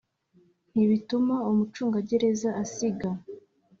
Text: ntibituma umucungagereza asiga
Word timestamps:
ntibituma 0.71 1.35
umucungagereza 1.51 2.49
asiga 2.63 3.07